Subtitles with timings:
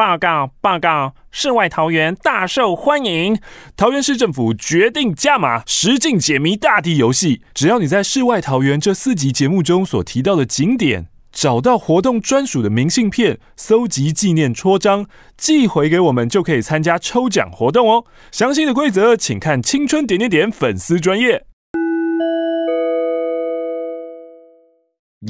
[0.00, 1.14] 报告报告！
[1.30, 3.38] 世外桃源大受欢迎，
[3.76, 7.42] 桃园市政府决定加码实境解谜大地游戏。
[7.52, 15.04] 只要你在《世外桃源》这四集节目中所提到的景点，找到活动专属的明信片，搜集纪念戳章，
[15.36, 18.06] 寄回给我们，就可以参加抽奖活动哦。
[18.32, 21.44] 详细的规则，请看青春点点点粉丝专页。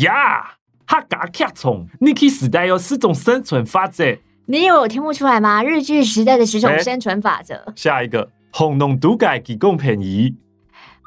[0.02, 4.16] 呀，哈嘎卡虫，，niki 时代有四种生存法则。
[4.50, 5.62] 你以为我听不出来吗？
[5.62, 7.54] 日剧时代的十种生存法则。
[7.54, 10.34] 欸、下一个，红农都改提供便宜。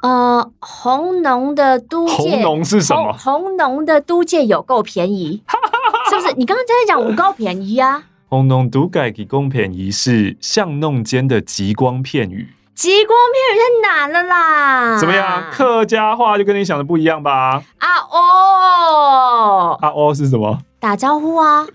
[0.02, 3.12] 呃，红农的都界，红农是什么？
[3.12, 5.44] 红农的都界有够便宜，
[6.10, 6.34] 是不是？
[6.38, 8.06] 你刚刚在讲五够便宜啊？
[8.30, 12.48] 红农都改提供便宜是巷弄间的极光片语。
[12.74, 14.98] 极光片语太难了啦！
[14.98, 15.52] 怎么样？
[15.52, 17.62] 客家话就跟你想的不一样吧？
[17.80, 20.60] 啊哦，啊哦是什么？
[20.80, 21.68] 打招呼啊。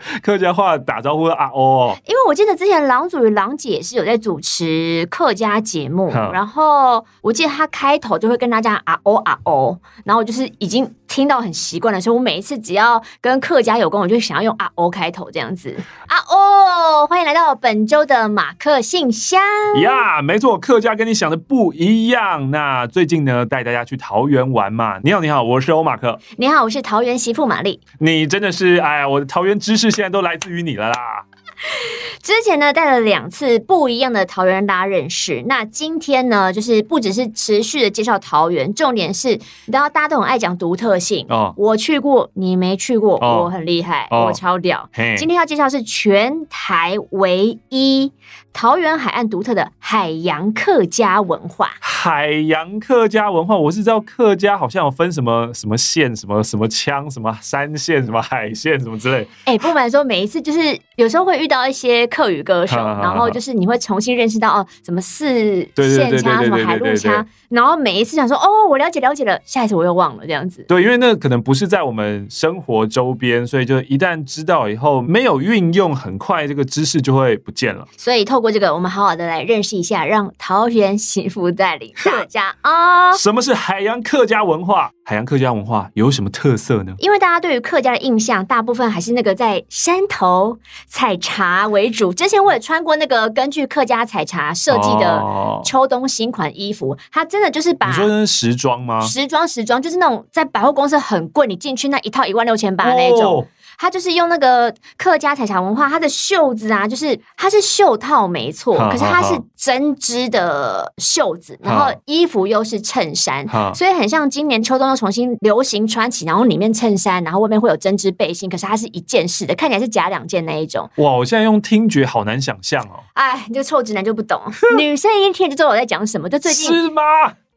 [0.22, 15.74] 客家话打招呼的啊哦，因为我记得之前郎主与郎姐是有在主持客家节目，嗯、然后我记得他开头就会跟大家啊哦啊哦，然后就是已经听到很习惯的时候我每一次只要跟客家有关，我就想要用啊哦开头这样子
[16.06, 19.42] 啊哦，欢迎来到本周的马克信箱
[19.80, 22.52] 呀，没错，客家跟你想的不一样。
[22.52, 25.00] 那最近呢，带大家去桃园玩嘛？
[25.02, 26.16] 你好，你好，我是欧马克。
[26.36, 27.80] 你好，我是桃园媳妇玛丽。
[27.98, 29.88] 你真的是哎呀，我的桃园知识。
[29.90, 31.24] 现在都来自于你了啦！
[32.22, 35.42] 之前呢，带了两次不一样的桃园大家认识。
[35.46, 41.54] 那今天呢，就是不只是持续的介绍桃园，重点是，你知道大家都很爱讲独特性哦。
[41.56, 44.88] 我去过，你没去过，哦、我很厉害，哦、我超屌。
[45.16, 48.12] 今天要介绍是全台唯一
[48.60, 51.70] 桃园海岸独特的海洋客家文化。
[51.80, 59.18] 海洋客家文化，我是知道客家好像有分什么什么县，什么什么腔，什么山县，什么海县，什么之类。
[59.44, 65.28] 哎、欸，不瞒说，每一次就是有时候会遇到一些客语歌手， 然后就是你会重新认识到哦，什么四
[65.76, 70.64] 县腔，什么海陆腔，然后每一次想说哦，我了解了解了，下一次我又忘了这样子。
[70.66, 77.86] 对，因为那可能不是在我们生活周边，所以就一旦知道以后没有运用，很快这个知识就会不见了。
[77.96, 81.92] 所以透过这个，我们好好的来认识一下，让桃园幸福带领。
[82.04, 84.90] 大家 啊，什么是海洋客家文化？
[85.04, 86.94] 海洋客家文化有什么特色呢？
[86.98, 92.12] 因为大家对于客家的印象，大部分还是那个在山头采茶为主。
[92.12, 95.22] 之前我也穿过那个根据客家采茶设计的
[95.64, 99.00] 秋冬新款衣服，哦、它真的就是把你说的是时装吗？
[99.00, 103.40] 时装时装就是那种在百货公司很贵，你进去那一套一万六千八那种。
[103.40, 103.46] 哦
[103.78, 120.90] 它就是用那个客家采茶文化，它的袖子啊，就是它是袖套没错，可是它是针织的袖子，然后衣服又是衬衫，所以很像今年秋冬又重新流行穿起，然后里面衬衫，然后外面会有针织背心，可是它是一件式的，看起来是假两件那一种。
[120.96, 123.00] 哇，我现在用听觉好难想象哦。
[123.14, 124.40] 哎，你这臭直男就不懂，
[124.76, 127.02] 女生一听就知道我在讲什么，就最近是吗？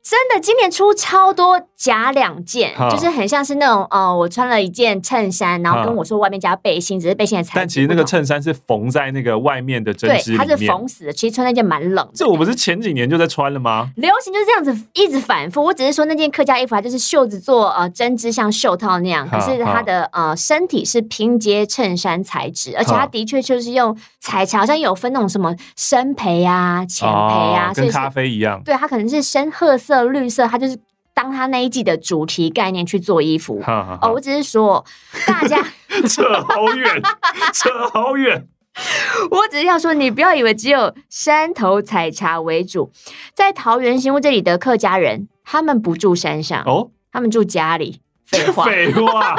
[0.04, 7.56] 真的，今年出超多假两件，哦、就是很像是那种，呃，我穿了一件衬衫，然后跟我说外面加背心，哦、只是背心的材质。
[7.56, 10.48] 但其实那个衬衫是缝在那个外面的针织里面。
[10.48, 11.14] 对，它是缝死的。
[11.14, 12.12] 其实穿那件蛮冷的。
[12.16, 13.92] 这我不是前几年就在穿了吗？
[13.96, 15.64] 流行就是这样子，一直反复。
[15.64, 28.62] 我只是说那件客家衣服，它就是袖子做呃针织，像袖套那样，可是它的、哦、呃身体是拼接衬衫材质，而且它的确就是用采茶，好像有分那种什么深培啊、浅培啊，哦、跟咖啡一样。
[28.66, 30.78] 对，它可能是深褐色、绿色，它就是。
[31.14, 34.84] 当他那一季的主题概念去做衣服哦，我只是说
[35.28, 35.62] 大家
[36.08, 37.02] 扯好远，
[37.54, 38.48] 扯好远。
[39.30, 42.94] 我只是要说，你不要以为只有山头采茶为主，
[43.36, 48.00] 在桃园新屋这里的客家人，他们不住山上哦，他们住家里。
[48.26, 49.36] 废话，废话。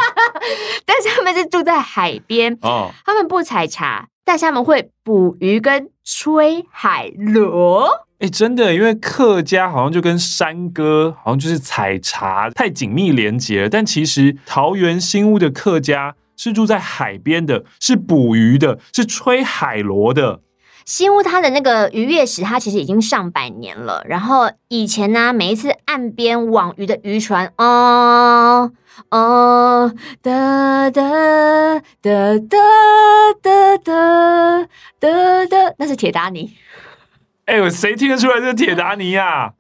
[0.84, 7.88] 但是他们是住在海边哦，他们不采茶，但是他们会捕鱼跟吹海螺。
[8.22, 13.68] 哎，真的，因为客家好像就跟山歌，好像就是采茶太紧密连接了。
[13.68, 20.40] 但其实桃园新屋的客家是住在海边的，是捕鱼的，是吹海螺的。
[20.84, 24.04] 新屋它的那个渔业史，它其实已经上百年了。
[24.08, 28.70] 然后以前呢，每一次岸边网鱼的渔船，哦
[29.10, 29.92] 哦
[30.22, 31.02] 哒哒
[32.00, 32.38] 哒哒
[33.42, 34.68] 哒哒
[35.00, 36.52] 哒哒，那是铁达尼。
[37.46, 39.52] 哎呦，谁听得出来这是铁达尼呀？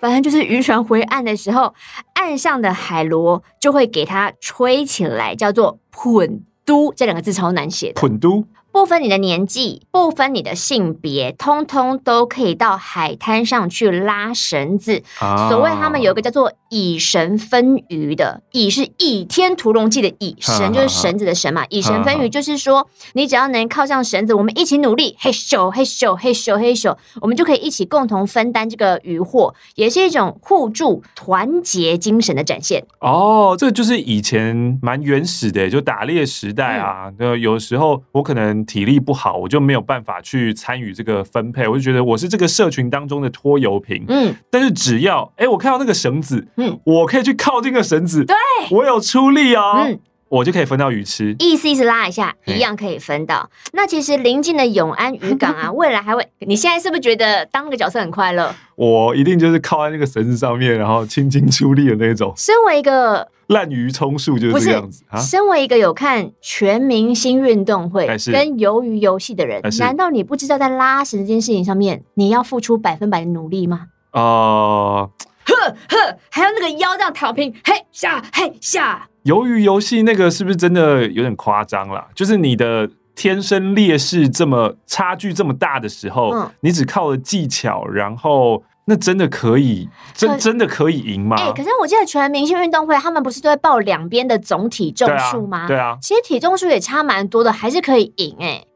[0.00, 1.72] 反正就是渔船回岸的时候，
[2.14, 8.00] 岸上的海螺就会给它吹起来，叫做“捧都”这两个字超难写的。
[8.00, 8.44] 喷都，
[8.76, 15.02] 不分你的年纪，不分你的性别，通通都可以到海滩上去拉绳子。
[15.18, 21.64] 啊、所谓他们有一个叫做以绳分鱼的，以是倚天屠龙记的以，绳就是绳子的绳嘛。
[21.70, 32.84] 以绳分鱼就是说，你只要能靠上绳子，我们一起努力，嘿咻嘿咻嘿咻嘿咻，我们就可以一起共同分担这个渔获，也是一种互助团结精神的展现。
[33.00, 38.65] 哦，这个就是以前蛮原始的，就打猎时代啊，嗯、有时候我可能。
[38.66, 41.66] 体力不好，我就没有办法去参与这个分配。
[41.66, 44.04] 我就觉得我是这个社群当中的拖油瓶。
[44.08, 48.36] 嗯，但是只要哎、欸，我看到那个绳子，嗯，我可以去靠近个绳子，对，
[48.70, 49.98] 我有出力哦，嗯，
[50.28, 51.34] 我就可以分到鱼吃。
[51.38, 53.48] 意思意思拉一下，一样可以分到。
[53.50, 58.54] 嗯、那其实临近的永安渔港啊， 未来还会，你现在是不是觉得当那个角色很快乐？
[58.74, 62.32] 我一定就是靠在那个绳子上面，然后轻轻出力的那种。
[62.36, 63.28] 身为一个。
[63.48, 65.20] 滥竽充数就是这样子啊！
[65.20, 73.86] 身为一个有看全明星运动会跟鱿鱼游戏的人，难道你不知道在拉绳这件事情上面，你要付出百分百的努力吗？
[74.10, 75.10] 啊、呃，
[75.44, 75.54] 呵
[75.88, 79.08] 呵，还有那个腰这样躺平，嘿下嘿下。
[79.24, 82.04] 鱿鱼游戏那个是不是真的有点夸张了？
[82.14, 88.62] 就是你的天生劣势这么差距这么大的时候，嗯、你只靠了技巧，然后。
[88.88, 91.36] 那真的可以，真真的可以赢吗？
[91.38, 95.66] 哎、欸，可是我记得全明星运动会，他们不是都会报两边的总体重数吗？
[95.66, 98.66] 对啊，对啊，其实体重数也差蛮多的，还是可以赢哎、欸。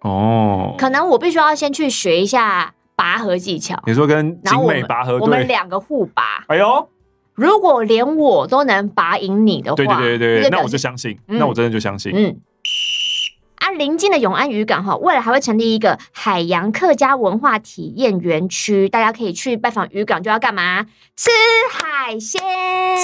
[0.00, 3.82] 哦，可能我必须要先去学一下拔河技巧。
[3.86, 6.44] 你说跟景美拔河队，我们两个互拔。
[6.48, 6.88] 哎呦，
[7.34, 12.36] 如果连我都能拔赢你的话，对对对对对，那我就相信，嗯、那我真的就相信，嗯。
[13.64, 20.84] 啊，临近的永安渔港哈，未来还会成立一个海洋客家文化体验园区，大家可以去拜访渔港，就要干嘛？
[21.16, 21.30] 吃
[21.72, 22.42] 海鲜。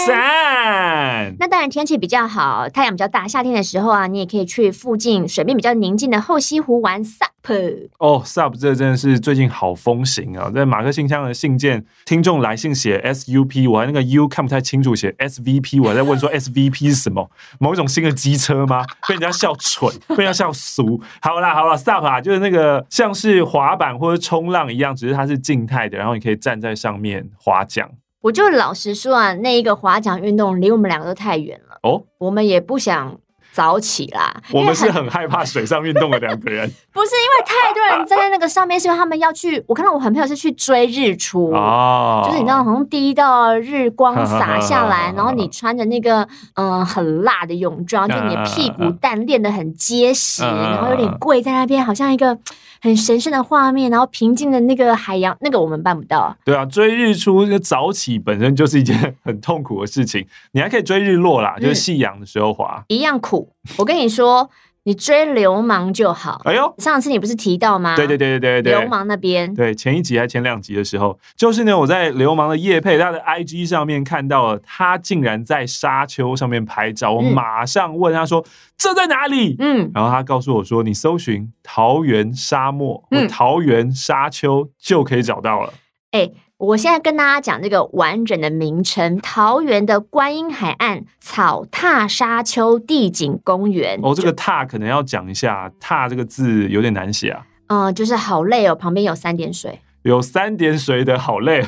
[0.06, 1.34] 三。
[1.38, 7.29] 那当然天气比较好，太阳比较大，夏天的时候啊，你也可以去附近水面比较宁静的后溪湖玩 SUP。
[7.98, 10.50] 哦，SUP 这真的是最近好风行啊！
[10.54, 17.31] 在马克信箱的信件，听众来信写 SUP，我还那个 U 看不太清楚，写 SVP，我还在问说 SVP 是什么？
[17.58, 18.84] 某一种新的机车吗？
[19.08, 20.50] 被人家笑蠢，被人家笑。
[20.52, 27.90] 俗好啦好啦，SUP 啊，就是那个像是滑板或者冲浪一样，只是它是静态的，然后你可以站在上面划桨。
[28.20, 33.19] 我就老实说啊，那一个划桨运动离我们两个都太远了哦，我们也不想。
[33.52, 34.35] 早起啦！
[34.52, 39.62] 我们是很害怕水上运动的两个人， 不是因为太多人站在那个上面，是因为他们要去。
[39.67, 52.37] 我看到我很朋友是去追日出哦，就是你知道，好像第一道日光洒下来， 然后你穿着那个嗯很辣的泳装，就你的屁股 蛋练得很结实，然后有点跪在那边，好像一个
[52.80, 56.36] 很神圣的画面，然后平静的那个海洋，那个我们办不到。
[56.44, 63.52] 对啊，追日出早起本身就是一件 很痛苦的事情，你还可以追日落啦，就是夕阳的时候滑，一样苦。
[63.76, 64.48] 我跟你说，
[64.84, 66.40] 你追流氓就好。
[66.44, 67.94] 哎呦，上次你不是提到吗？
[67.96, 69.52] 对对对对对对，流氓那边。
[69.54, 77.12] 对，前一集还前两集的时候，就是呢，我在流氓的叶佩他的 IG 上面看到了，他竟然在沙丘上面拍照。
[77.12, 78.44] 我马上问他说：“嗯、
[78.78, 85.74] 这在哪里？”嗯，然后他告诉我说：“你搜寻桃园沙漠或桃园沙丘就可以找到了。”
[86.12, 86.34] 哎、嗯。
[86.60, 93.98] 我现在跟大家讲这个完整的名称：桃园的观音海岸草踏沙丘地景公园。
[94.02, 97.46] 哦，这个“踏”可能要讲一下，“踏”这个字有点难写啊。
[97.68, 101.66] 嗯，就是好累哦，旁边有三点水，有三点水的好累，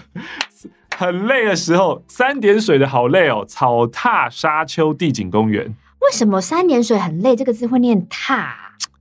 [0.95, 3.47] 很累的时候，三点水的好累哦。
[3.49, 7.35] 草踏沙丘地景公园，为什么三点水很累？
[7.35, 8.55] 这个字会念“踏”？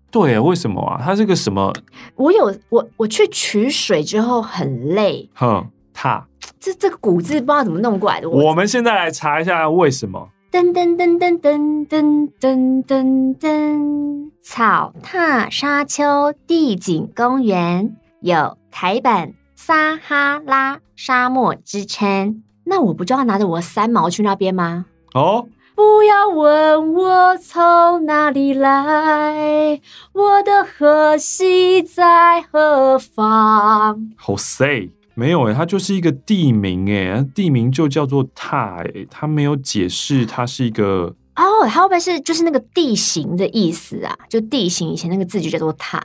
[0.09, 1.01] 对啊，为什么啊？
[1.03, 1.73] 它是个什么？
[2.15, 5.29] 我有我我去取水之后很累。
[5.33, 5.67] 哼。
[6.01, 6.25] 踏，
[6.59, 8.27] 这这个古字不知道怎么弄过来的。
[8.27, 10.29] 我们现在来查一下为什么。
[10.51, 22.41] 噔噔噔噔噔噔噔噔噔，草踏沙丘地景公园有台版撒哈拉沙漠之称。
[22.63, 24.87] 那我不就要拿着我三毛去那边吗？
[25.13, 29.79] 哦，不要问我从哪里来，
[30.13, 34.11] 我的河西在何方？
[34.17, 34.89] 好 say。
[35.21, 44.17] 没有诶，它就是一个地名诶，地名就叫做踏诶，它没有解释它是一个哦，它会不会是就是那个地形的意思啊？
[44.27, 46.03] 就地形以前那个字就叫做踏。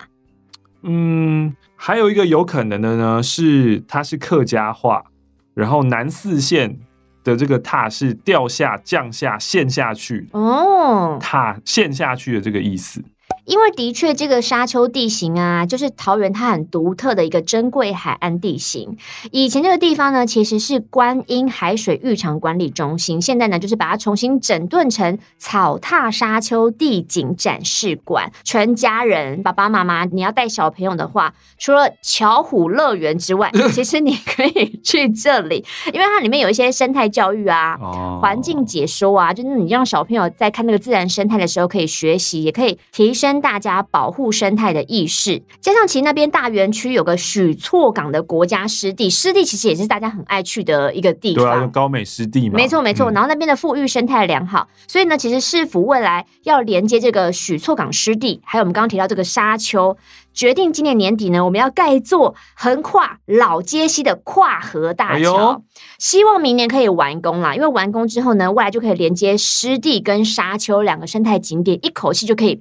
[0.82, 5.06] 嗯，还有一个有可能的呢，是它是客家话，
[5.54, 6.78] 然后南四县
[7.25, 13.02] 的这个踏是掉下、降下、陷下去哦，踏陷下去的这个意思。
[13.46, 18.96] 因为的确这个沙丘地形啊，就是桃园它很独特的一个珍贵海岸地形。
[19.30, 28.30] 以前这个地方呢，其实是观音海水浴场管理中心，现在呢，就是把它重新整顿成草踏沙丘地景展示馆。
[28.42, 37.78] 全家人，爸爸妈妈，你要带小朋友的话，除了巧虎乐园之外， 其实你可以去这里，因为它里面有一些生态教育啊，
[38.20, 45.43] 环境解说啊，就是你让小朋友在看那个自然生态的时候可以学习，也可以提升大家保护生态的意识。
[45.61, 53.11] 加上其实那边大园区有个许厝港的国家湿地，湿地其实也是大家很爱去的一个地方，对啊，高美湿地嘛，没错没错。
[53.11, 59.97] 然后那边的富裕生态良好，所以呢，其实市府未来要连接这个许厝港湿地，还有我们刚刚提到这个沙丘。
[60.37, 65.57] 决定今年年底呢，我们要盖一座横跨老街溪的跨河大桥，哎，
[65.99, 67.55] 希望明年可以完工啦。
[67.55, 72.61] 因为完工之后呢，未来就可以连接湿地跟沙丘两个生态景点，一口气就可以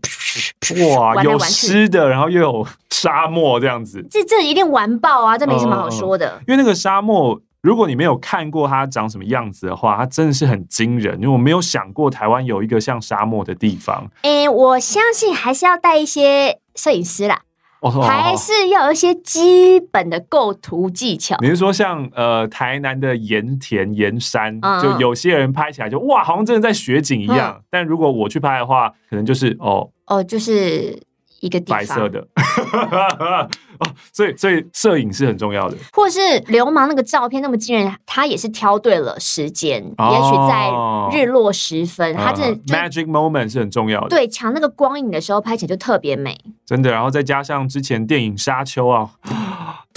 [0.98, 5.38] 哇，有湿的，然后又有沙漠这样子，这这一定完爆啊！
[5.38, 6.38] 这没什么好说的。
[6.38, 11.16] 嗯，因为那个沙漠，如果你没有看过它长什么样子的话，它真的是很惊人。
[11.16, 14.10] 因为我没有想过台湾有一个像沙漠的地方。
[14.22, 17.42] 诶，我相信还是要带一些摄影师啦。
[17.90, 21.38] 还是要有一些基本的构图技巧。
[21.42, 27.56] 你是说像呃台南的盐田盐山，嗯，就有些人拍起来就哇，好像真的在雪景一样。
[27.58, 31.02] 嗯，但如果我去拍的话，可能就是哦哦，就是
[31.46, 32.28] 一个地方白色的。
[33.78, 44.08] 哦，所以所以摄影是很重要的，或是流氓那个照片那么惊人，他也是挑对了时间，哦、也许在日落时分，他这 magic moment 是很重要的。
[44.08, 46.90] 对，抢那个光影的时候拍起来就特别美，真的。
[46.90, 49.10] 然后再加上之前电影《沙丘》啊。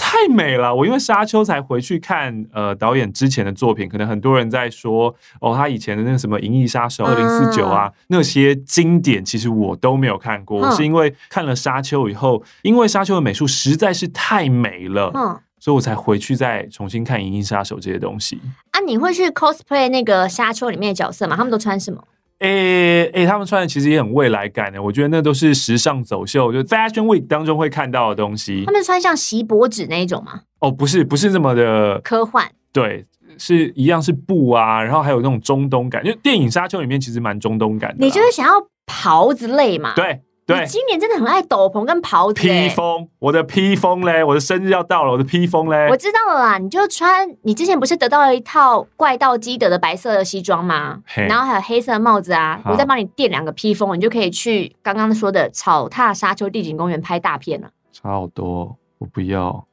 [0.09, 0.73] 太美了！
[0.73, 10.61] 我因为沙丘才回去看呃导演之前的作品，可能很多人在说哦，他以前的那个什么《银翼杀手》二零四九啊，那些经典其实我都没有看过。
[10.61, 18.41] 我是因为看了沙丘以后，因为沙丘的美术实在是太美了，嗯，所以我才回去再重新看《银翼杀手》这些东西。
[18.71, 21.35] 啊，你会去 cosplay 那个沙丘里面的角色吗？
[21.35, 22.03] 他们都穿什么？
[22.39, 28.63] 诶、欸、诶、欸，他们穿的其实也很未来感的，我觉得那都是时尚走秀，就 Fashion Week 当中会看到的东西。
[28.65, 30.41] 他们穿像锡箔纸那一种吗？
[30.59, 32.49] 哦，不是，不是这么的科幻。
[32.71, 33.05] 对，
[33.37, 38.05] 是一样是布啊，然后还有那种中东感，就电影《沙丘》里面其实蛮中东感的。
[38.05, 38.53] 你就是想要
[38.85, 39.93] 袍子类嘛？
[39.95, 40.21] 对。
[40.55, 42.41] 对，今年真的很爱斗篷跟袍子。
[42.41, 45.87] 披风，我的披风嘞，我的生日要到了，我的披风嘞。
[45.89, 51.01] 我知道了啦，你就穿，你之前不是得到了一套怪盗基德的白色的西装吗？
[51.15, 57.69] 然后还有黑色的帽子啊，我再帮你垫两个披风，你就可以去刚刚说的草踏沙丘地景公园拍大片了。
[57.91, 59.67] 差好多，我不要，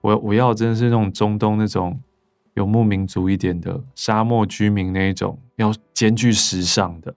[0.00, 2.00] 我我要真的是那种中东那种
[2.54, 7.14] 游牧民族一点的沙漠居民那一种，要兼具时尚的，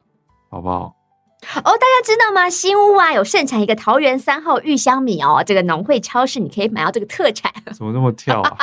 [0.50, 0.94] 好不好？
[1.42, 2.50] 哦，大家知道吗？
[2.50, 7.52] 新屋啊，有盛产一个桃园三号玉香米哦，这个农会超市你可以买到这个特产。
[7.74, 8.58] 怎么那么跳啊？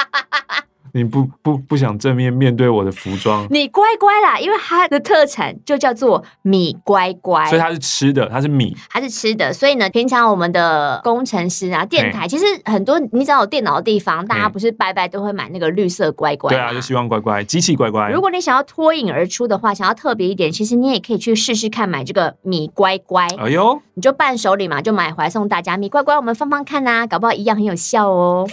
[0.96, 3.46] 你不不不想正面面对我的服装？
[3.50, 9.52] 你乖乖啦，因为它的特产就叫做米乖乖，所以它是吃的，它是米，它是吃的。
[9.52, 16.48] 所以呢，平常我们的工程师啊，电台其实很多，你只要有电脑的地方，大家不是拜拜都会买那个绿色乖乖？
[16.48, 18.08] 对啊，就希望乖乖，机器乖乖。
[18.08, 23.28] 如果你想要脱颖而出的话，想要特别一点，其实你也可以去试试看买这个米乖乖。
[23.38, 28.48] 哎呦，你就伴手礼嘛，就买回来送大家米乖乖，我们放放看呐、啊，搞不好一样很有效哦。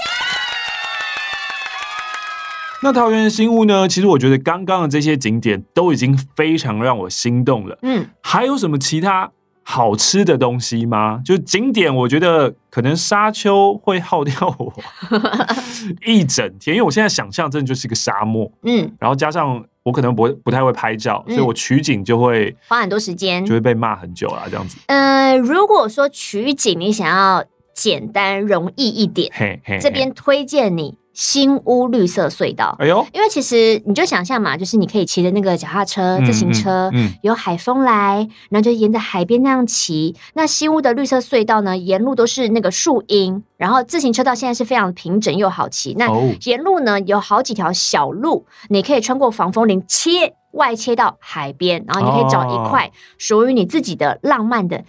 [2.83, 3.87] 那桃园的新屋呢？
[3.87, 7.79] 其实我觉得刚刚的这些景点都已经非常让我心动了。
[7.81, 9.31] 嗯，还有什么其他
[9.63, 11.21] 好吃的东西吗？
[11.23, 14.73] 就景点，我觉得可能沙丘会耗掉我
[16.05, 18.51] 一整天，因为我现在想象真的就是一个沙漠。
[18.63, 24.77] 嗯，然后加上我可能不不太会拍照，所以我取景就会花很多时间，就会被骂很久啊，这样子。
[24.87, 30.97] 呃，如果说取景你想要简单容易一点，嘿嘿嘿这边推荐你。
[31.13, 40.15] 新屋绿色隧道，哎呦，因为其实你就想象嘛，就是你可以骑着那个脚踏车、自行车，嗯，嗯，有海风来，然后就沿着海边那样骑。
[40.33, 45.93] 那新屋的绿色隧道呢，沿路都是那个树荫，然后自行车道现在是非常平整又好骑。
[45.99, 46.07] 那
[46.45, 54.83] 沿路呢有好几条小路，你可以穿过防风林，切外切到海边，然后你可以找一块属于你自己的浪漫的。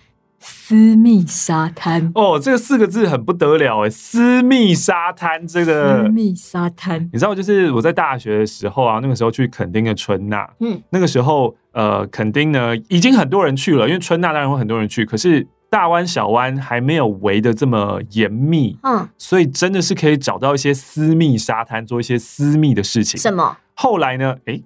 [0.46, 3.88] 私密沙滩哦，这个四个字很不得了哎！
[3.90, 23.18] 私密沙滩，这个私密沙滩，你知道，就是我在大学的时候啊，那个时候去垦丁的春娜，嗯，那个时候呃，垦丁呢已经很多人去了，因为春娜当然会很多人去，可是大湾小湾还没有围的这么严密，嗯，所以真的是可以找到一些私密沙滩，做一些私密的事情。
[23.18, 23.56] 什么？
[23.74, 24.36] 后来呢？
[24.44, 24.60] 哎。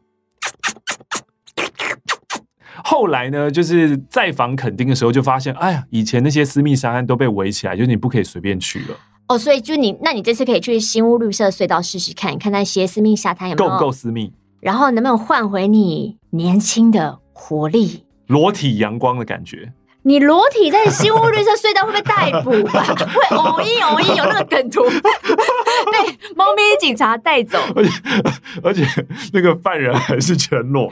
[2.85, 8.97] 后来呢，就是再访垦丁的时候，就发现，哎呀，以前那些私密沙滩都被围起来，就是你不可以随便去了。
[9.29, 19.73] 哦，所以就你，那你这次可以去新屋绿色隧道试试看，看那些私密沙滩有没有够不够私密，然后能不能换回你年轻的活力、裸体阳光的感觉。
[20.03, 22.83] 你裸体在新屋绿色隧道会被逮捕吧？
[22.97, 27.93] 会偶一偶一有那个梗图 被猫咪警察带走，而且
[28.63, 28.87] 而且
[29.35, 30.91] 那个犯人还是全裸。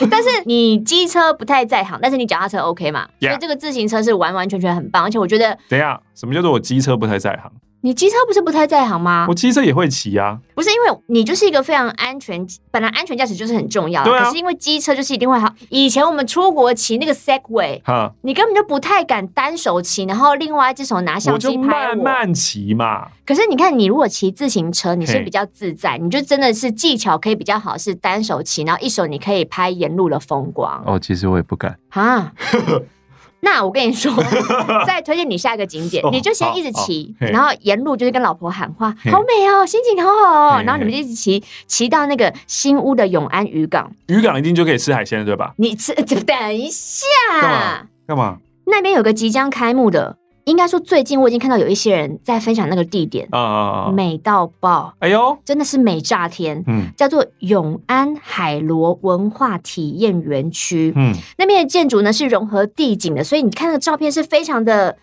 [0.10, 7.50] 但是你机车不太在行，但是你脚踏车 OK 嘛.所以这个自行车是完完全全很棒，而且我觉得，等一下，什么叫做我机车不太在行？
[7.82, 9.26] 你机车不是不太在行吗？
[9.28, 14.24] 我机车也会骑啊，不是因为你就是一个非常安全，本来安全驾驶就是很重要，对啊。
[14.24, 15.48] 可是因为机车就是一定会好。
[15.68, 21.60] 以前我们出国骑那个 Segway，哈，你根本就不太敢单手骑，然后另外一只手拿相机拍我。
[21.60, 23.08] 我就慢慢骑嘛。
[23.24, 30.82] 可是你看，你如果骑自行车，你是比较自在，你就真的是技巧可以比较好，是单手骑，然后一手你可以拍沿路的风光。
[30.84, 32.32] 哦，其实我也不敢啊。
[33.40, 34.12] 那我跟你说，
[34.86, 45.52] 再推荐你下一个景点，你就先一直骑，然后沿路就是跟老婆喊话，好美哦，心情好好哦，然后你们就一直骑，骑到那个新屋的永安渔港，渔港一定就可以吃海鲜了，对吧？
[45.58, 47.06] 你吃，等一下，
[47.40, 47.82] 干嘛？
[48.06, 48.38] 干嘛？
[48.66, 50.16] 那边有个即将开幕的。
[50.46, 54.94] 应该说，最近我已经看到有一些人在分享那个地点啊，美到爆！
[55.00, 56.62] 哎呦，真的是美炸天！
[56.68, 60.92] 嗯，叫做永安海螺文化体验园区。
[60.94, 64.96] 嗯，那边的建筑呢是融合地景的，所以你看那个照片是非常的。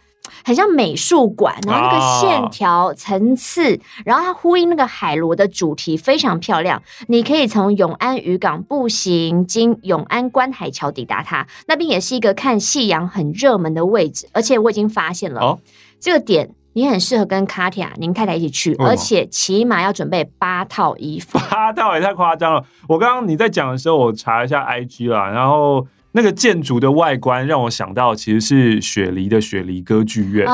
[0.43, 6.81] 很像美术馆，然后那个线条层次，然后它呼应那个海螺的主题，非常漂亮。
[7.07, 14.27] 你可以从永安渔港步行经永安观海桥抵达它，那边也是一个看夕阳很热门的位置。
[14.33, 15.59] 而且我已经发现了，哦、
[15.99, 21.39] 这个点你很适合跟卡提亚您太太一起去，而且起码要准备八套衣服。
[21.49, 22.63] 八套也太夸张了！
[22.87, 25.87] 我刚刚你在讲的时候，我查一下 IG 啦，然后。
[26.13, 30.47] 那个建筑的外观让我想到，其实是雪梨的雪梨歌剧院，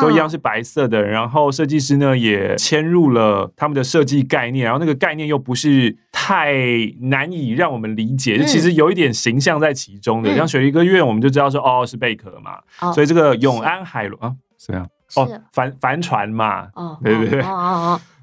[0.00, 1.02] 都一样是白色的。
[1.02, 6.54] 然后设计师呢也嵌入了他们的设计概念，然后那个概念又不是太
[7.00, 10.34] 难以让我们理解，就其实有一点形象在其中的。
[10.36, 12.58] 像雪梨歌剧院，我们就知道说哦是贝壳嘛，
[12.92, 14.88] 所以这个永安海螺啊，是这样。
[15.14, 16.66] 哦，帆帆船嘛，
[17.04, 17.44] 对对对。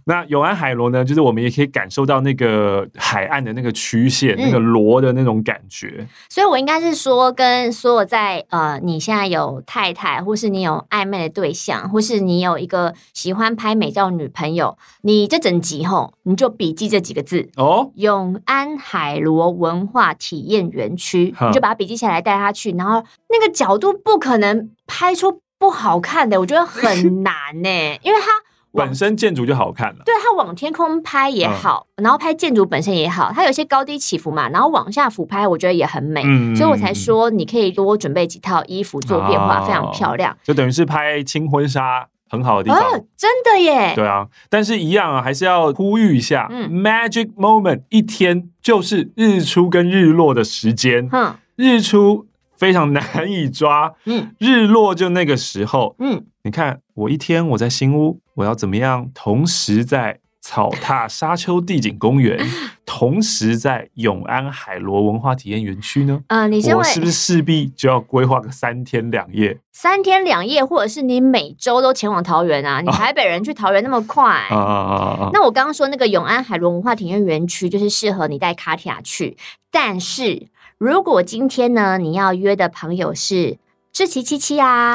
[0.05, 6.08] 那永安海螺呢，就是我们也可以感受到那个海岸的那个曲线，嗯、那个螺的那种感觉。
[6.29, 27.69] 所以我应该是说，跟所有在呃，你现在有太太，或是你有暧昧的对象，或是你有一个喜欢拍美照女朋友，你这整集吼，你就笔记这几个字哦，永安海螺文化体验园区，你就把它笔记下来，带他去，然后那个角度不可能拍出不好看的，我觉得很 难呢，
[28.02, 28.28] 因为它。
[28.73, 56.23] 本身建筑就好看了，对，它往天空拍也好，嗯、然后拍建筑本身也好，它有些高低起伏嘛，然后往下俯拍，我觉得也很美，嗯、所以我才说你可以多准备几套衣服做变化，哦、非常漂亮，就等于是拍轻婚纱很好的地方，哦，真的耶，对啊，但是一样啊，还是要呼吁一下，嗯，Magic Moment 一天就是日出跟日落的时间，嗯，日出非常难以抓，嗯，日落就那个时候，嗯。
[56.43, 59.10] 你看，我一天我在新屋，我要怎么样？
[59.13, 62.39] 同时在草踏沙丘地景公园，
[62.84, 66.20] 同时在永安海螺文化体验园区呢？
[66.28, 69.56] 嗯、呃，你我是不是势必就要规划个三天两夜？
[69.72, 72.82] 三天两夜，或者是你每周都前往桃园啊？
[72.82, 74.26] 你台北人去桃园那么快？
[74.26, 75.30] 啊啊啊啊！
[75.32, 79.38] 那我刚刚说那个永安海螺文化体验园区，就是适合你带卡提亚去。
[79.70, 80.48] 但是
[80.80, 83.60] 如果今天呢，你要约的朋友是
[83.94, 84.94] 志奇七七啊？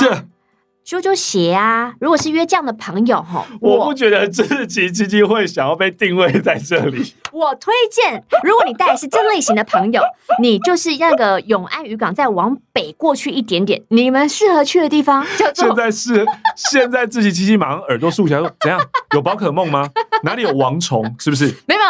[0.86, 1.92] 啾啾鞋啊！
[1.98, 7.12] 如果是约这样的朋友吼，我不觉得志祺七七会想要被定位在这里。
[7.32, 10.00] 我推荐，如果你带的是这类型的朋友，
[10.40, 15.66] 你就是那个永安渔港再往北过去一点点，你们适合去的地方 叫做。
[15.66, 18.80] 现在是现在志祺七七马上耳朵竖起来说：怎样？
[19.12, 19.90] 有宝可梦吗？
[20.22, 21.02] 哪里有王虫？
[21.18, 21.52] 是不是？
[21.66, 21.80] 没有，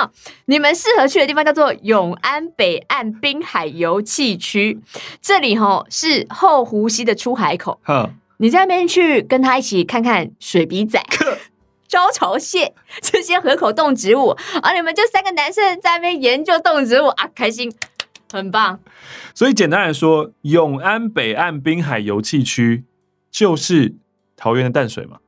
[0.46, 4.80] 你们适合去的地方叫做永安北岸滨海游憩区，
[5.20, 7.78] 这里吼是后湖溪的出海口。
[8.38, 8.44] 哼。
[8.44, 11.02] 你在那边去跟他一起看看水笔仔、
[11.88, 17.72] 招潮蟹 这些河口动植物，而你们就三个男生在那边研究动植物啊，开心，
[18.32, 18.80] 很棒。
[19.34, 22.84] 所以简单来说，永安北岸滨海油气区
[23.30, 23.94] 就是
[24.36, 25.18] 桃园的淡水嘛。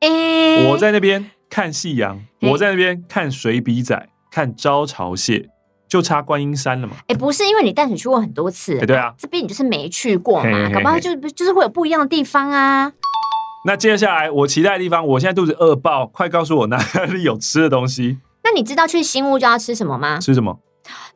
[0.00, 5.48] 欸、我在那边看夕阳，欸、我在那边看水笔仔，看招潮蟹。
[5.92, 6.94] 就差观音山了嘛？
[7.06, 12.90] 哎，不是，因为你淡水去过很多次，对啊，这边你就是没去过嘛，搞不好就就是会有不一样的地方啊。
[13.66, 16.78] 那接下来我期待的地方，我现在肚子饿爆，快告诉我哪
[17.12, 18.16] 里有吃的东西。
[18.42, 20.18] 那你知道去新屋就要吃什么吗？
[20.18, 20.58] 吃什么？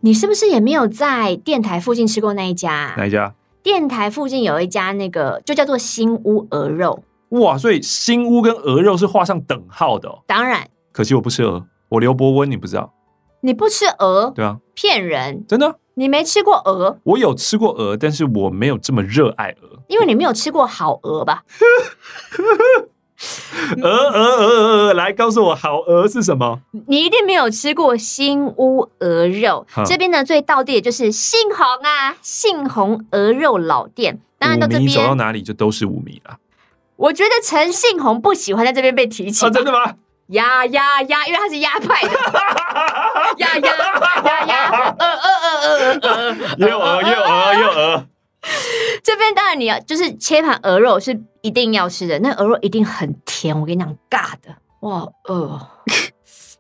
[0.01, 2.93] 你是不是也没有在电台附近吃过那一家？
[2.99, 3.33] 哪一家？
[3.63, 7.03] 电台附近有一家，那个就叫做新屋鹅肉。
[7.31, 10.19] 哇，所以新屋跟鹅肉是画上等号的哦。
[10.27, 12.93] 当然，可惜我不吃鹅，我刘伯温，你不知道？
[13.41, 14.33] 你不吃鹅？
[14.35, 15.45] 对啊，骗人！
[15.47, 15.77] 真的？
[15.95, 16.99] 你没吃过鹅？
[17.05, 21.45] 我有吃过鹅，但是我没有这么热爱鹅，因为你没有吃过好鹅吧？
[23.81, 26.61] 鹅鹅鹅鹅鹅，来告诉我好鹅是什么？
[26.87, 29.67] 你一定没有吃过新屋鹅肉。
[29.87, 34.21] 这边呢，最道地的就是杏红啊，杏红鹅肉老店。
[34.39, 36.37] 当然到这边走到哪里就都是五米了。
[36.97, 39.49] 我觉得陈信宏不喜欢在这边被提起。
[39.51, 39.95] 真的吗？
[40.29, 42.11] 鸭鸭鸭，因为他是鸭派的。
[43.39, 43.77] 鸭鸭
[44.25, 48.07] 鸭鸭，鹅鹅鹅鹅鹅，又鹅又鹅又鹅。
[49.03, 53.59] 这边当然你要就是切盘鹅肉是一定要吃的，那鹅肉一定很甜。
[53.59, 55.61] 我跟你讲，尬的哇，饿，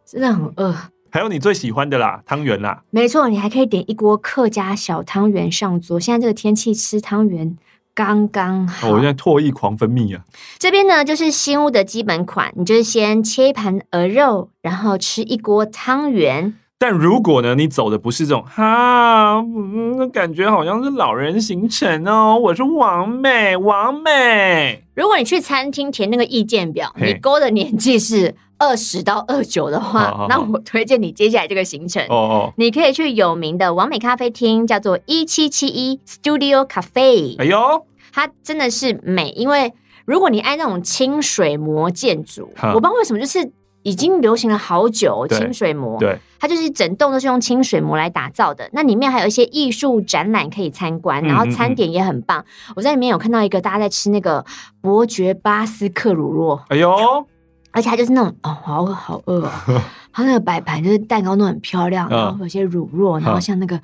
[0.04, 0.74] 真的很饿。
[1.10, 2.82] 还有你最喜欢的啦，汤圆啦。
[2.90, 5.98] 没错，你还可以点一锅客家小汤圆上桌。
[5.98, 7.56] 现在这个天气吃汤圆
[7.96, 8.88] 刚刚好。
[8.88, 10.22] 哦，我现在唾液狂分泌啊。
[10.58, 16.54] 这边呢就是新屋的基本款，你就是先切一盘鹅肉，然后吃一锅汤圆。
[16.78, 22.38] 但如果呢，你走的不是这种哈，嗯，感觉好像是老人行程哦。
[22.38, 24.84] 我是王美，王美。
[24.94, 32.02] 如果你去餐厅填那个意见表，你勾的年纪是二十到二九的话，好好好，那我推荐你接下来这个行程。
[32.08, 37.38] 哦哦，你可以去有名的完美咖啡厅，叫做一七七一 Studio Cafe。
[37.38, 39.72] 哎呦，它真的是美，因为
[40.04, 43.52] 如果你爱那种清水模建筑，我不知道为什么就是。
[43.82, 48.68] 已经流行了好久，清水模，对，它就是整栋都是用清水模来打造的。
[48.72, 52.40] 那里面还有一些艺术展览可以参观，然后餐点也很棒。
[52.40, 54.44] 嗯嗯嗯，我在里面有看到一个大家在吃那个
[54.80, 56.90] 伯爵巴斯克乳酪，哎呦，
[57.76, 59.64] 而且它就是那种哦，好饿好饿啊！
[60.12, 63.80] 它那个摆盘就是蛋糕都很漂亮，然后有些乳酪，然后像那个。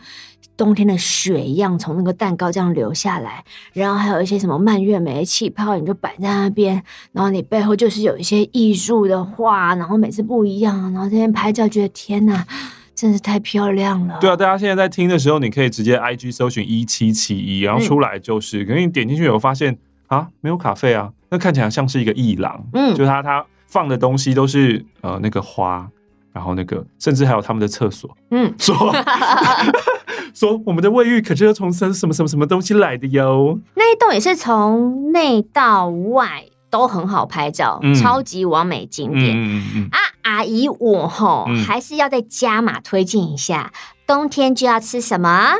[0.55, 12.47] 冬天的雪一样从那个蛋糕这样流下来，然后还有一些什么蔓越莓气泡，你就摆在那边，然后你背后就是有一些艺术的画，然后每次不一样，然后这边拍照觉得天哪，
[12.95, 14.19] 真是太漂亮了。
[14.21, 19.77] 对啊，大家现在在听的时候，你可以直接 IG 搜寻一七七一，然后出来就是，可是你点进去有发现
[20.09, 25.89] 啊，没有卡费啊，那看起来像是一个艺廊，嗯，就是他他放的东西都是呃那个花。
[26.35, 28.75] 然后那个，甚至还有他们的厕所，嗯， 说
[30.33, 33.59] 说我们的卫浴可是要从什么什么什么什么东西来的哟。
[33.75, 39.37] 那一栋也是从内到外都很好拍照，嗯、超级完美景点。
[39.37, 43.71] 嗯嗯嗯啊，阿姨我吼、嗯、还是要再加码推荐一下，
[44.07, 45.51] 冬天就要吃什么？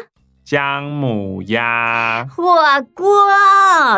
[0.45, 2.45] 姜母鸭火
[2.95, 3.07] 锅，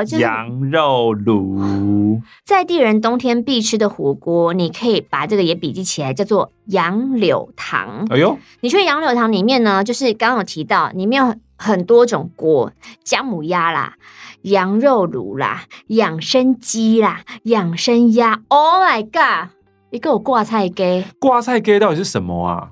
[0.05, 8.07] 就是、羊肉炉，在地人冬天必吃的火锅，你可以把这个也笔记起来，叫做杨柳堂。
[8.11, 12.71] 哎呦，你去杨柳堂里面呢，就是刚刚有提到，里面有很多种锅，
[13.03, 13.95] 姜母鸭啦，
[14.43, 18.43] 羊肉炉啦，养生鸡啦，养生鸭。
[18.49, 19.51] Oh my god！
[19.91, 22.69] 一个有挂菜鸡，挂菜鸡到底是什么啊？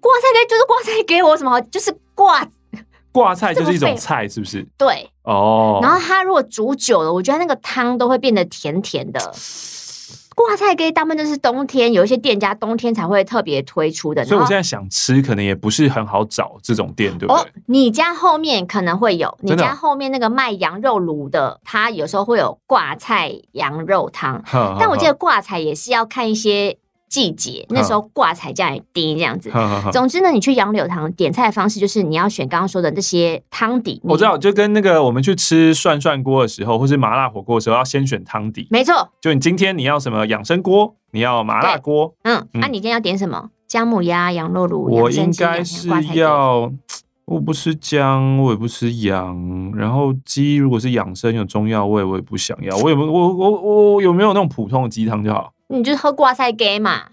[0.00, 1.60] 挂菜鸡就是挂菜鸡，我什么好？
[1.60, 2.46] 就是挂。
[3.14, 4.66] 挂菜就是一种菜，是不是？
[4.76, 5.78] 对，哦。
[5.80, 9.32] 然后它如果煮久了，我觉得那个汤都会变得甜甜的。
[10.34, 14.24] 挂菜鸡大部分都是冬天，有一些店家冬天才会特别推出的。
[14.24, 17.40] 所以我现在想吃，可能也不是很好找这种店，对不对？
[17.40, 24.42] 哦，你家后面可能会有，你家后面那个卖羊肉炉的，他有时候会有挂菜羊肉汤。
[24.80, 26.76] 但我记得挂菜也是要看一些。
[27.14, 29.48] 季节那时候挂彩价也低，这样子。
[29.92, 34.00] 总之呢，你去杨柳堂点菜的方式就是你要选刚刚说的那些汤底。
[34.02, 38.66] 我知道，就跟那个我们去吃涮涮锅的时候，或是麻辣火锅的时候，要先选汤底。
[38.68, 42.12] 没错，就你今天你要什么养生锅，你要麻辣锅。
[42.24, 43.50] 嗯，那、啊、你今天要点什么？
[43.68, 44.92] 姜母鸭、羊肉炉。
[44.92, 46.72] 我应该是要，
[47.26, 49.72] 我不吃姜，我也不吃羊。
[49.76, 52.76] 然后鸡如果是养生有中药味，我也不想要。
[52.78, 55.53] 我有没有我我我，我有没有那种普通的鸡汤就好？
[55.68, 57.06] 你就喝挂菜羹嘛，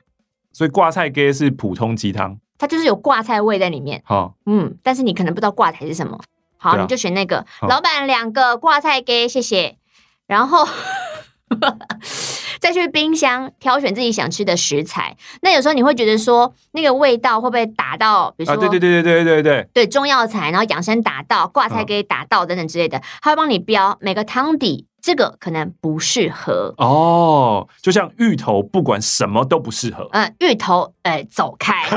[0.51, 4.01] 所以挂菜羹是普通鸡汤，它就是有挂菜味在里面。
[4.05, 6.19] 好，嗯，但是你可能不知道挂菜是什么。
[6.57, 7.45] 好，你就选那个。
[7.67, 9.77] 老板，两个挂菜羹，谢谢。
[10.27, 10.67] 然后
[12.61, 31.89] 再去冰箱挑选自己想吃的食材，那有时候你会觉得说那个味道会不会打到，比如说对对对对对对对对中药材，然后养生打到挂菜可以打到等等之类的，他会帮你标每个汤底，这个可能不适合哦，就像芋头，不管什么都不适合，嗯，芋头哎走开，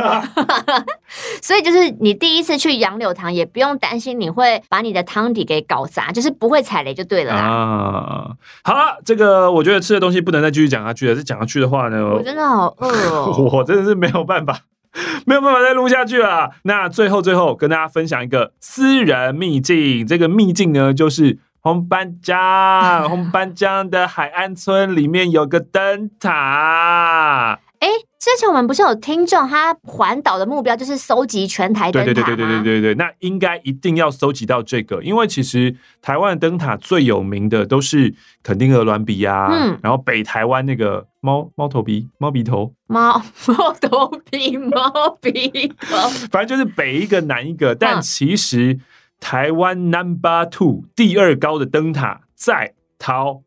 [1.42, 8.34] 所以就是你第一次去杨柳塘也不用担心，你会把你的汤底给搞砸，就是不会踩雷就对了啦。
[8.62, 10.53] 好了，这个我觉得吃的东西不能再。
[10.54, 14.56] 继续讲下去了，再讲下去的话呢，我真的好饿哦， 我真的是没有办法。
[15.26, 16.52] 没有办法再录下去了。
[16.62, 22.38] 那最后最后跟大家分享一个私人秘境，这个秘境呢就是红斑江，
[23.10, 27.58] 红斑江的海岸村里面有个灯塔。
[27.80, 27.88] 哎，
[28.24, 32.14] 之前我们不是有听众，他环岛的目标就是搜集全台灯塔吗？
[32.14, 48.80] 对对对对对对对，那应该一定要搜集到这个，因为其实台湾的灯塔最有名的都是垦丁鹅銮鼻呀，嗯，然后北台湾那个猫猫头鼻猫鼻头猫猫头鼻猫鼻头，反正就是北一个南一个，但其实
[49.20, 53.42] 台湾 Number Two 第二高的灯塔在桃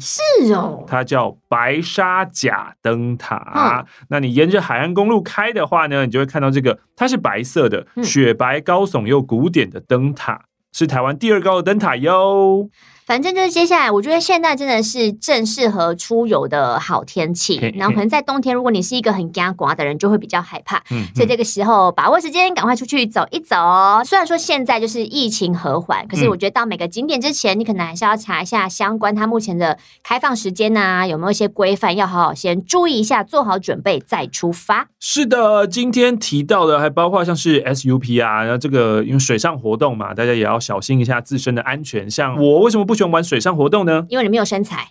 [0.00, 3.52] 是哦，它叫白沙甲灯塔。
[3.54, 12.70] 嗯、那你沿着海岸公路开的话呢，你就会看到这个，它是白色的，雪白高耸又古典的灯塔，是台湾第二高的灯塔哟。
[13.08, 17.56] 反正就是接下来，我觉得现在真的是正适合出游的好天气。
[17.74, 20.76] 然后可能在冬天，如果你是一个很干刮的人，就会比较害怕。
[20.90, 23.56] 嗯，所以这个时候把握时间，赶快出去走一走。
[24.04, 34.88] 虽然说现在就是疫情和缓，可是我觉得到每个景点之前，你可能还是要查一下相关它目前的开放时间啊，有没有一些规范，要好好先注意一下，做好准备再出发。
[35.00, 42.10] 是的，今天提到的还包括像是 SUP 啊，然后这个因为水上活动嘛，大家也要小心一下自身的安全。
[42.10, 44.04] 像我为什么不喜欢玩水上活动呢？
[44.08, 44.88] 因为你没有身材，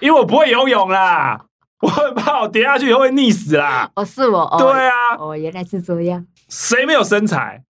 [0.00, 1.46] 因为我不会游泳啦，
[1.80, 3.90] 我很怕我跌下去以后会溺死啦。
[3.96, 6.26] 哦，是我，哦、对啊，哦，原来是这样。
[6.48, 7.62] 谁没有身材？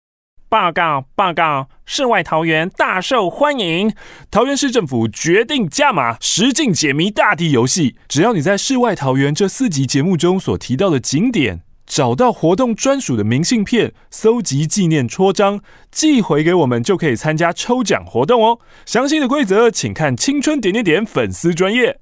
[0.48, 3.94] 报告报告，世外桃源大受欢迎，
[4.30, 11.62] 桃园市政府决定加码实境解谜大地游戏，只要你在世外桃源这四集节目中所提到的景点。
[11.94, 18.60] 找到活动专属的明信片，搜集纪念戳章，寄回给我们就可以参加抽奖活动哦。
[18.86, 22.01] 详细的规则请看青春点点点粉丝专业。